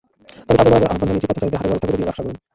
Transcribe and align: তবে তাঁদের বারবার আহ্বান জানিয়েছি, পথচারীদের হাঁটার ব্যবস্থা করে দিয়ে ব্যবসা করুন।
তবে 0.45 0.55
তাঁদের 0.59 0.71
বারবার 0.73 0.91
আহ্বান 0.93 1.07
জানিয়েছি, 1.09 1.27
পথচারীদের 1.29 1.59
হাঁটার 1.61 1.69
ব্যবস্থা 1.71 1.87
করে 1.87 1.97
দিয়ে 1.97 2.07
ব্যবসা 2.09 2.23
করুন। 2.25 2.35